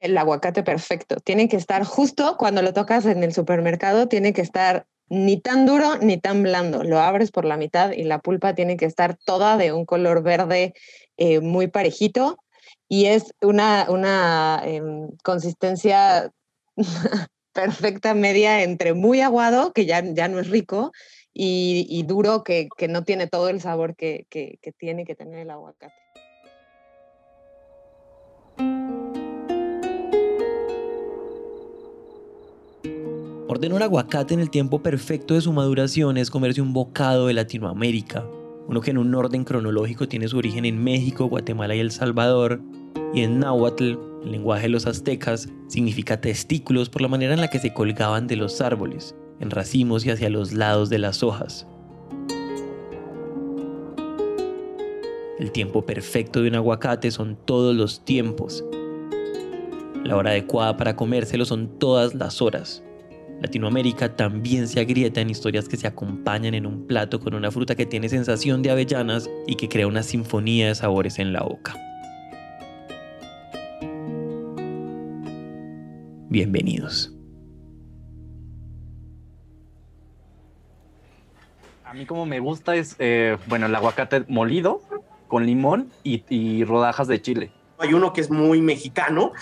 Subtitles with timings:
[0.00, 1.16] el aguacate perfecto.
[1.16, 5.66] Tiene que estar justo cuando lo tocas en el supermercado, tiene que estar ni tan
[5.66, 6.82] duro ni tan blando.
[6.82, 10.22] Lo abres por la mitad y la pulpa tiene que estar toda de un color
[10.22, 10.74] verde
[11.16, 12.38] eh, muy parejito
[12.88, 16.32] y es una, una em, consistencia
[17.52, 20.92] perfecta media entre muy aguado, que ya, ya no es rico,
[21.32, 25.94] y, duro, que, no tiene todo el sabor que, que tiene que tener el aguacate.
[33.50, 37.32] Ordenar un aguacate en el tiempo perfecto de su maduración es comerse un bocado de
[37.32, 38.24] Latinoamérica,
[38.68, 42.62] uno que en un orden cronológico tiene su origen en México, Guatemala y El Salvador,
[43.12, 47.48] y en náhuatl, el lenguaje de los aztecas, significa testículos por la manera en la
[47.48, 51.66] que se colgaban de los árboles, en racimos y hacia los lados de las hojas.
[55.40, 58.64] El tiempo perfecto de un aguacate son todos los tiempos.
[60.04, 62.84] La hora adecuada para comérselo son todas las horas.
[63.40, 67.74] Latinoamérica también se agrieta en historias que se acompañan en un plato con una fruta
[67.74, 71.74] que tiene sensación de avellanas y que crea una sinfonía de sabores en la boca.
[76.28, 77.14] Bienvenidos.
[81.84, 84.82] A mí como me gusta es, eh, bueno, el aguacate molido
[85.28, 87.50] con limón y, y rodajas de chile.
[87.78, 89.32] Hay uno que es muy mexicano,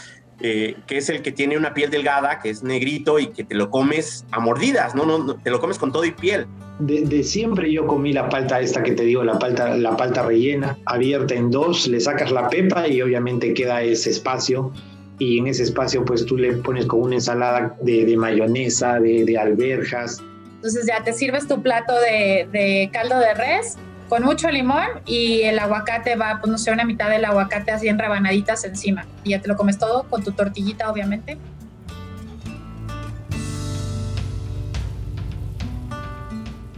[0.40, 3.56] eh, que es el que tiene una piel delgada, que es negrito y que te
[3.56, 5.04] lo comes a mordidas, ¿no?
[5.04, 6.46] no, te lo comes con todo y piel.
[6.78, 10.78] De, siempre yo comí la palta esta que te digo, la palta, la palta rellena,
[10.86, 14.72] abierta en dos, le sacas la pepa y obviamente queda ese espacio
[15.18, 19.36] y en ese espacio pues tú le pones como una ensalada de, mayonesa, de, de,
[19.36, 20.22] alberjas.
[20.54, 23.76] Entonces ya te sirves tu plato de, de caldo de res
[24.08, 27.88] con mucho limón y el aguacate va, pues no sé, una mitad del aguacate así
[27.88, 29.06] en rabanaditas encima.
[29.24, 31.38] Y ya te lo comes todo con tu tortillita, obviamente.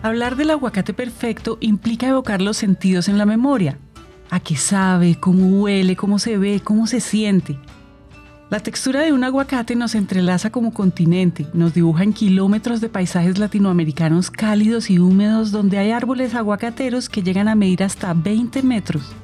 [0.02, 3.76] Hablar del aguacate perfecto implica evocar los sentidos en la memoria.
[4.30, 7.58] A qué sabe, cómo huele, cómo se ve, cómo se siente.
[8.50, 13.38] La textura de un aguacate nos entrelaza como continente, nos dibuja en kilómetros de paisajes
[13.38, 19.14] latinoamericanos cálidos y húmedos donde hay árboles aguacateros que llegan a medir hasta 20 metros.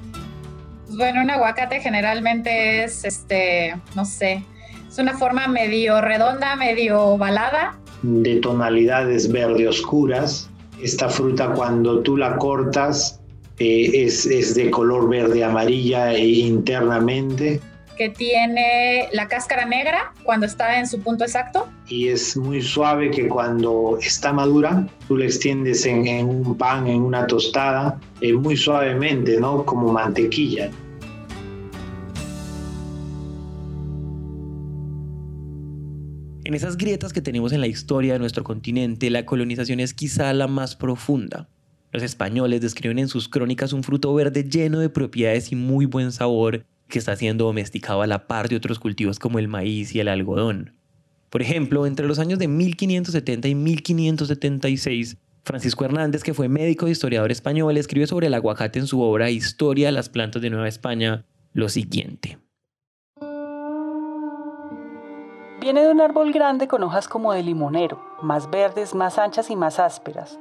[0.90, 4.44] Bueno, un aguacate generalmente es, este, no sé,
[4.88, 7.76] es una forma medio redonda, medio ovalada.
[8.02, 10.48] De tonalidades verde oscuras.
[10.80, 13.20] Esta fruta cuando tú la cortas
[13.58, 17.60] eh, es, es de color verde amarilla e internamente
[17.96, 21.68] que tiene la cáscara negra cuando está en su punto exacto.
[21.88, 27.02] Y es muy suave que cuando está madura, tú le extiendes en, un pan, en
[27.02, 29.64] una tostada, eh, muy suavemente, ¿no?
[29.64, 30.70] Como mantequilla.
[36.44, 40.32] En esas grietas que tenemos en la historia de nuestro continente, la colonización es quizá
[40.32, 41.48] la más profunda.
[41.90, 46.12] Los españoles describen en sus crónicas un fruto verde lleno de propiedades y muy buen
[46.12, 50.00] sabor que está siendo domesticado a la par de otros cultivos como el maíz y
[50.00, 50.74] el algodón.
[51.30, 56.92] Por ejemplo, entre los años de 1570 y 1576, Francisco Hernández, que fue médico y
[56.92, 60.68] historiador español, escribió sobre el aguacate en su obra Historia de las plantas de Nueva
[60.68, 62.38] España lo siguiente.
[65.60, 69.56] Viene de un árbol grande con hojas como de limonero, más verdes, más anchas y
[69.56, 70.38] más ásperas,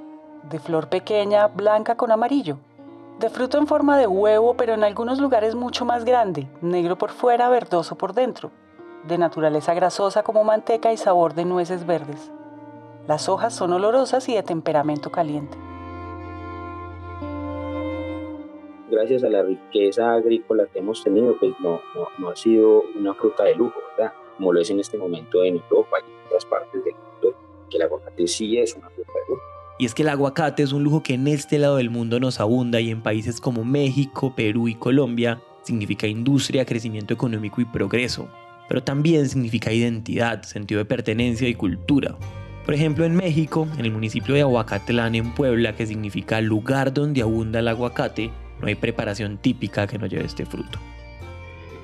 [0.50, 2.59] de flor pequeña, blanca con amarillo,
[3.20, 7.12] de fruto en forma de huevo, pero en algunos lugares mucho más grande, negro por
[7.12, 8.52] fuera, verdoso por dentro,
[9.08, 12.31] de naturaleza grasosa como manteca y sabor de nueces verdes.
[13.08, 15.58] Las hojas son olorosas y de temperamento caliente.
[18.90, 21.81] Gracias a la riqueza agrícola que hemos tenido, pues no,
[22.18, 24.14] no, ha sido una fruta de lujo, ¿verdad?
[24.38, 27.38] Como lo es en este momento en Europa y en otras partes del mundo,
[27.70, 29.55] que el aguacate sí es una fruta de lujo.
[29.78, 32.40] Y es que el aguacate es un lujo que en este lado del mundo nos
[32.40, 38.30] abunda y en países como México, Perú y Colombia significa industria, crecimiento económico y progreso.
[38.69, 42.16] Pero también significa identidad, sentido de pertenencia y cultura.
[42.66, 47.22] Por ejemplo, en México, en el municipio de Aguacatlán, en Puebla, que significa lugar donde
[47.22, 48.31] abunda el aguacate,
[48.62, 50.80] no hay preparación típica que no lleve este fruto.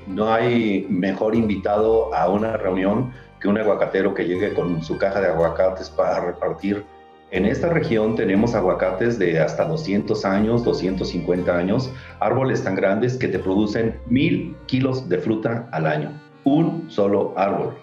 [0.08, 5.20] No hay mejor invitado a una reunión que un aguacatero que llegue con su caja
[5.20, 6.84] de aguacates para repartir
[7.32, 11.90] en esta región tenemos aguacates de hasta 200 años, 250 años,
[12.20, 16.12] árboles tan grandes que te producen mil kilos de fruta al año.
[16.44, 17.74] Un solo árbol.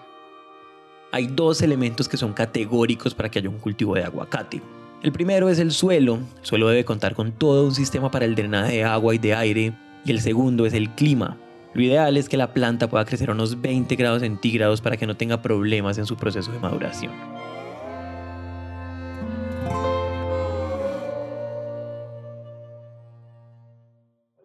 [1.11, 4.61] Hay dos elementos que son categóricos para que haya un cultivo de aguacate.
[5.01, 6.19] El primero es el suelo.
[6.39, 9.33] El suelo debe contar con todo un sistema para el drenaje de agua y de
[9.33, 9.73] aire.
[10.05, 11.37] Y el segundo es el clima.
[11.73, 15.07] Lo ideal es que la planta pueda crecer a unos 20 grados centígrados para que
[15.07, 17.28] no tenga problemas en su proceso de maduración.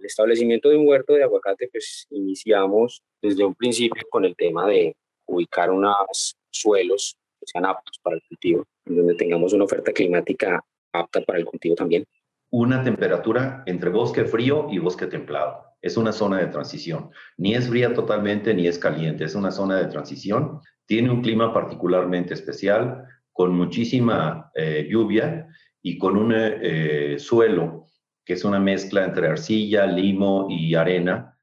[0.04, 4.66] El establecimiento de un huerto de aguacate, pues iniciamos desde un principio con el tema
[4.66, 10.62] de ubicar unos suelos que sean aptos para el cultivo, donde tengamos una oferta climática
[10.92, 12.04] apta para el cultivo también.
[12.50, 15.64] Una temperatura entre bosque frío y bosque templado.
[15.80, 17.08] Es una zona de transición.
[17.38, 19.24] Ni es fría totalmente ni es caliente.
[19.24, 20.60] Es una zona de transición.
[20.84, 25.48] Tiene un clima particularmente especial, con muchísima eh, lluvia
[25.80, 27.83] y con un eh, suelo
[28.24, 31.38] que es una mezcla entre arcilla, limo y arena.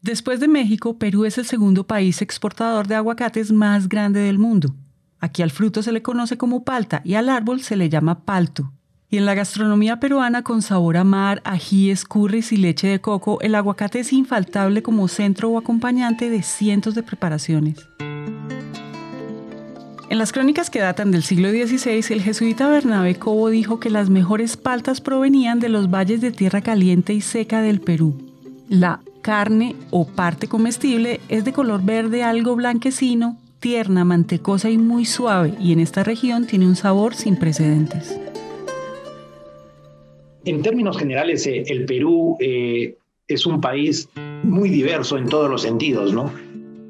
[0.00, 4.74] Después de México, Perú es el segundo país exportador de aguacates más grande del mundo.
[5.18, 8.72] Aquí al fruto se le conoce como palta y al árbol se le llama palto.
[9.10, 13.40] Y en la gastronomía peruana con sabor a mar, ajíes, curris y leche de coco,
[13.40, 17.86] el aguacate es infaltable como centro o acompañante de cientos de preparaciones.
[20.10, 24.10] En las crónicas que datan del siglo XVI, el jesuita Bernabé Cobo dijo que las
[24.10, 28.16] mejores paltas provenían de los valles de tierra caliente y seca del Perú.
[28.68, 35.04] La carne o parte comestible es de color verde algo blanquecino, tierna, mantecosa y muy
[35.04, 38.18] suave, y en esta región tiene un sabor sin precedentes.
[40.44, 42.96] En términos generales, eh, el Perú eh,
[43.28, 44.08] es un país
[44.42, 46.32] muy diverso en todos los sentidos, ¿no?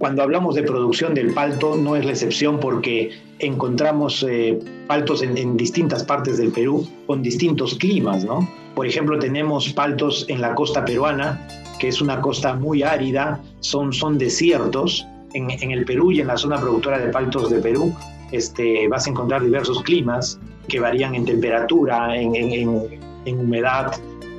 [0.01, 5.59] Cuando hablamos de producción del palto no es la excepción porque encontramos eh, paltos en,
[5.59, 8.49] distintas partes del Perú con distintos climas, ¿no?
[8.75, 11.47] Por ejemplo, tenemos paltos en la costa peruana,
[11.79, 15.07] que es una costa muy árida, son, son desiertos.
[15.35, 17.95] En, el Perú y en la zona productora de paltos de Perú
[18.33, 23.93] este, vas a encontrar diversos climas que varían en temperatura, en, en humedad,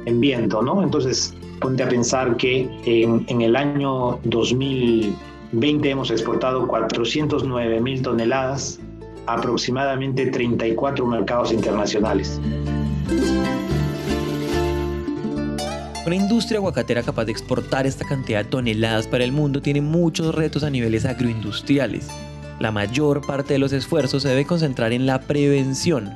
[0.05, 0.81] en viento, ¿no?
[0.81, 5.15] Entonces, ponte a pensar que en, en el año 2000
[5.51, 8.79] 20 hemos exportado 409 mil toneladas
[9.25, 12.39] a aproximadamente 34 mercados internacionales.
[16.05, 20.33] Una industria aguacatera capaz de exportar esta cantidad de toneladas para el mundo tiene muchos
[20.33, 22.07] retos a niveles agroindustriales.
[22.59, 26.09] La mayor parte de los esfuerzos se debe concentrar en la prevención,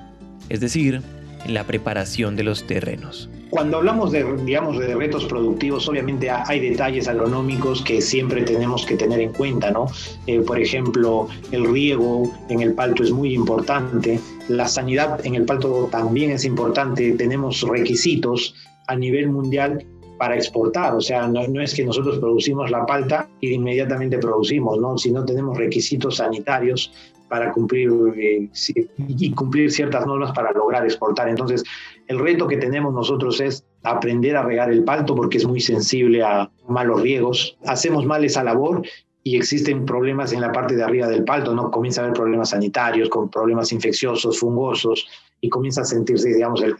[0.49, 1.01] es decir,
[1.45, 3.29] en la preparación de los terrenos.
[3.51, 8.97] Cuando hablamos de, digamos, de retos productivos, obviamente hay detalles agronómicos que siempre tenemos que
[8.97, 9.85] tener en cuenta, ¿no?
[10.27, 14.19] Eh, por ejemplo, el riego en el palto es muy importante,
[14.49, 18.55] la sanidad en el palto también es importante, tenemos requisitos
[18.87, 19.85] a nivel mundial
[20.17, 24.79] para exportar, o sea, no, no, es que nosotros producimos la palta y inmediatamente producimos,
[24.79, 24.97] ¿no?
[24.97, 26.91] sino tenemos requisitos sanitarios
[27.35, 28.49] para cumplir eh,
[28.97, 31.27] y cumplir ciertas normas para lograr exportar.
[31.27, 31.65] Entonces,
[32.07, 36.23] el reto que tenemos nosotros es aprender a regar el palto porque es muy sensible
[36.23, 37.57] a malos riegos.
[37.65, 38.83] Hacemos mal esa labor
[39.21, 41.69] y existen problemas en la parte de arriba del palto, ¿no?
[41.69, 45.05] Comienza a haber problemas sanitarios, con problemas infecciosos, fungosos,
[45.41, 46.77] y comienza a sentirse, digamos, el,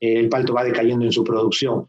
[0.00, 1.88] el palto va decayendo en su producción.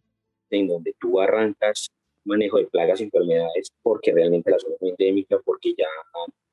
[0.51, 1.89] En donde tú arrancas
[2.25, 5.87] manejo de plagas y enfermedades porque realmente la zona es endémica, porque ya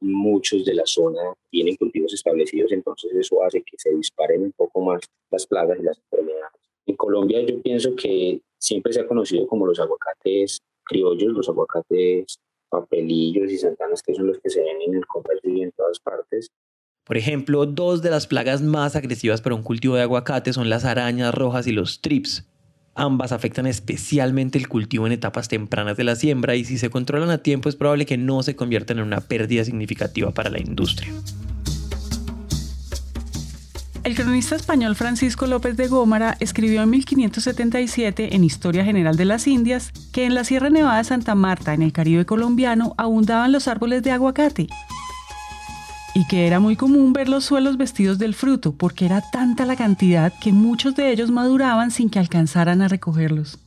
[0.01, 1.21] muchos de la zona
[1.51, 5.83] tienen cultivos establecidos, entonces eso hace que se disparen un poco más las plagas y
[5.83, 6.61] las enfermedades.
[6.87, 12.39] En Colombia yo pienso que siempre se ha conocido como los aguacates criollos, los aguacates
[12.69, 16.01] papelillos y santanas, que son los que se ven en el comercio y en todas
[16.01, 16.49] partes.
[17.05, 20.85] Por ejemplo, dos de las plagas más agresivas para un cultivo de aguacate son las
[20.85, 22.49] arañas rojas y los trips.
[22.95, 27.31] Ambas afectan especialmente el cultivo en etapas tempranas de la siembra y si se controlan
[27.31, 31.13] a tiempo es probable que no se conviertan en una pérdida significativa para la industria.
[34.05, 39.47] El cronista español Francisco López de Gómara escribió en 1577 en Historia General de las
[39.47, 43.69] Indias que en la Sierra Nevada de Santa Marta, en el Caribe colombiano, abundaban los
[43.69, 44.67] árboles de aguacate
[46.15, 49.77] y que era muy común ver los suelos vestidos del fruto porque era tanta la
[49.77, 53.59] cantidad que muchos de ellos maduraban sin que alcanzaran a recogerlos.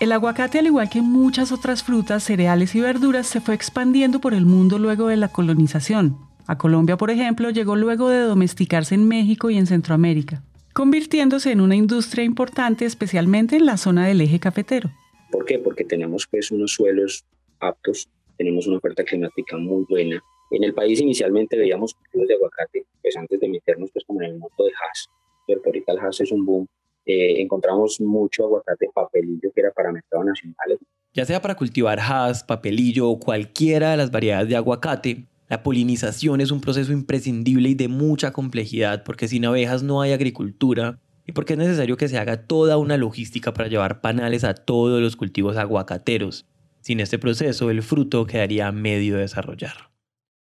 [0.00, 4.32] El aguacate, al igual que muchas otras frutas, cereales y verduras, se fue expandiendo por
[4.32, 6.16] el mundo luego de la colonización.
[6.46, 11.60] A Colombia, por ejemplo, llegó luego de domesticarse en México y en Centroamérica, convirtiéndose en
[11.60, 14.90] una industria importante especialmente en la zona del eje cafetero.
[15.30, 15.58] ¿Por qué?
[15.58, 17.26] Porque tenemos pues unos suelos
[17.60, 18.08] aptos,
[18.38, 23.16] tenemos una oferta climática muy buena, en el país inicialmente veíamos cultivos de aguacate, pues
[23.16, 25.06] antes de meternos pues como en el mundo de hash,
[25.46, 26.66] pero ahorita el hash es un boom.
[27.06, 30.78] Eh, encontramos mucho aguacate papelillo que era para mercados nacionales.
[31.12, 36.40] Ya sea para cultivar hash, papelillo o cualquiera de las variedades de aguacate, la polinización
[36.40, 41.32] es un proceso imprescindible y de mucha complejidad porque sin abejas no hay agricultura y
[41.32, 45.16] porque es necesario que se haga toda una logística para llevar panales a todos los
[45.16, 46.46] cultivos aguacateros.
[46.80, 49.89] Sin este proceso, el fruto quedaría medio desarrollar.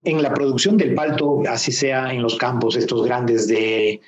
[0.07, 4.01] En la producción del palto, así sea en los campos estos grandes de,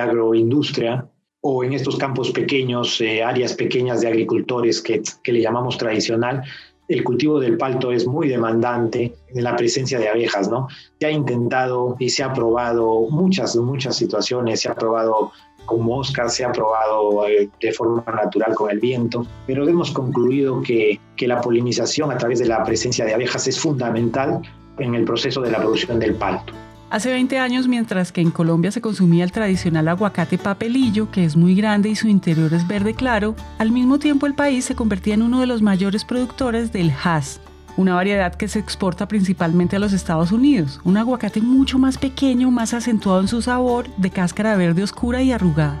[0.00, 5.76] agroindustria o en estos campos pequeños, eh, áreas pequeñas de agricultores que, que le llamamos
[5.76, 6.44] tradicional,
[6.86, 10.68] el cultivo del palto es muy demandante en la presencia de abejas, ¿no?
[11.00, 15.32] Se ha intentado y se ha probado muchas, muchas situaciones, se ha probado
[15.66, 20.62] con moscas, se ha probado eh, de forma natural con el viento, pero hemos concluido
[20.62, 24.42] que, que la polinización a través de la presencia de abejas es fundamental
[24.80, 26.52] en el proceso de la producción del palto.
[26.90, 31.36] Hace 20 años, mientras que en Colombia se consumía el tradicional aguacate papelillo, que es
[31.36, 35.14] muy grande y su interior es verde claro, al mismo tiempo el país se convertía
[35.14, 37.40] en uno de los mayores productores del Hass,
[37.76, 42.50] una variedad que se exporta principalmente a los Estados Unidos, un aguacate mucho más pequeño,
[42.50, 45.80] más acentuado en su sabor, de cáscara verde oscura y arrugada.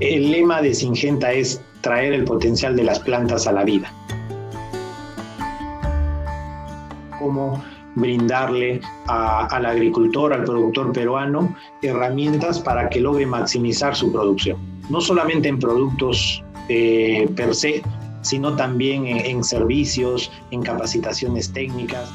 [0.00, 3.92] El lema de Singenta es traer el potencial de las plantas a la vida.
[7.20, 7.62] Como
[7.94, 14.58] brindarle al agricultor, al productor peruano, herramientas para que logre maximizar su producción.
[14.88, 17.82] No solamente en productos eh, per se,
[18.22, 22.10] sino también en, servicios, en capacitaciones técnicas.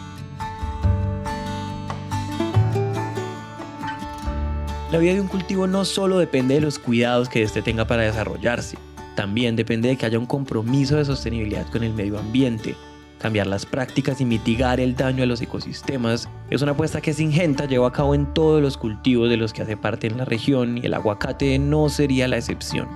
[4.91, 8.03] La vida de un cultivo no solo depende de los cuidados que éste tenga para
[8.03, 8.77] desarrollarse,
[9.15, 12.75] también depende de que haya un compromiso de sostenibilidad con el medio ambiente,
[13.19, 17.65] cambiar las prácticas y mitigar el daño a los ecosistemas es una apuesta que Singenta
[17.65, 20.77] lleva a cabo en todos los cultivos de los que hace parte en la región
[20.77, 22.87] y el aguacate no sería la excepción.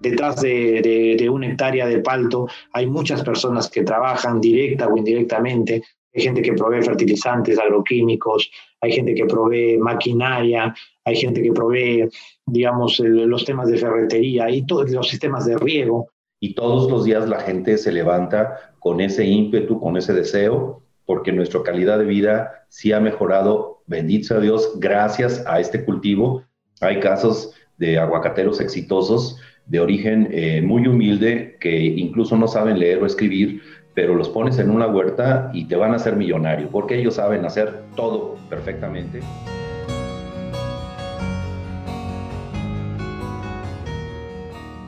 [0.00, 5.82] Detrás de, de, una hectárea de palto hay muchas personas que trabajan directa o indirectamente.
[6.14, 12.08] Hay gente que provee fertilizantes, agroquímicos, hay gente que provee maquinaria, hay gente que provee,
[12.46, 16.08] digamos, los temas de ferretería y todos los sistemas de riego.
[16.40, 21.32] Y todos los días la gente se levanta con ese ímpetu, con ese deseo, porque
[21.32, 26.44] nuestra calidad de vida sí ha mejorado, bendito sea Dios, gracias a este cultivo.
[26.80, 33.02] Hay casos de aguacateros exitosos de origen eh, muy humilde que incluso no saben leer
[33.02, 33.62] o escribir,
[33.94, 37.44] pero los pones en una huerta y te van a hacer millonario, porque ellos saben
[37.44, 39.20] hacer todo perfectamente.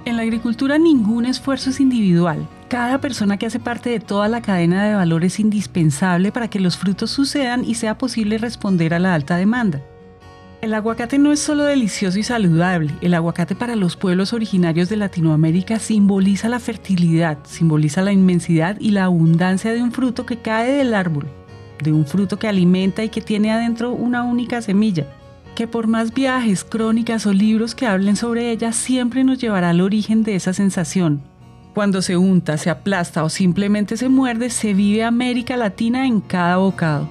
[0.05, 2.47] En la agricultura ningún esfuerzo es individual.
[2.69, 6.61] Cada persona que hace parte de toda la cadena de valor es indispensable para que
[6.61, 9.83] los frutos sucedan y sea posible responder a la alta demanda.
[10.67, 14.97] El aguacate no es solo delicioso y saludable, el aguacate para los pueblos originarios de
[14.97, 20.73] Latinoamérica simboliza la fertilidad, simboliza la inmensidad y la abundancia de un fruto que cae
[20.73, 21.29] del árbol,
[21.85, 25.07] de un fruto que alimenta y que tiene adentro una única semilla
[25.55, 29.81] que por más viajes, crónicas o libros que hablen sobre ella, siempre nos llevará al
[29.81, 31.23] origen de esa sensación.
[31.75, 36.57] Cuando se unta, se aplasta o simplemente se muerde, se vive América Latina en cada
[36.57, 37.09] bocado.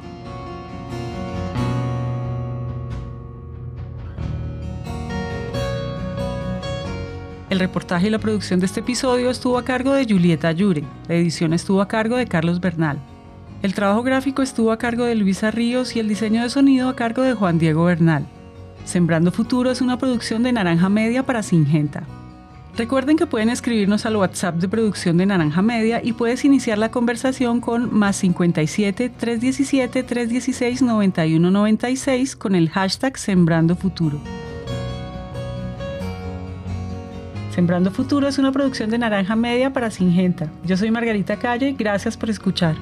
[7.49, 11.13] El reportaje y la producción de este episodio estuvo a cargo de Julieta Ayure, la
[11.13, 12.99] edición estuvo a cargo de Carlos Bernal.
[13.61, 16.95] El trabajo gráfico estuvo a cargo de Luisa Ríos y el diseño de sonido a
[16.95, 18.25] cargo de Juan Diego Bernal.
[18.83, 22.03] Sembrando Futuro es una producción de Naranja Media para Singenta.
[22.75, 26.89] Recuerden que pueden escribirnos al WhatsApp de producción de Naranja Media y puedes iniciar la
[26.89, 34.19] conversación con más 57 317 316 9196 con el hashtag Sembrando Futuro.
[37.55, 40.49] Sembrando Futuro es una producción de Naranja Media para Singenta.
[40.65, 42.75] Yo soy Margarita Calle, gracias por escuchar.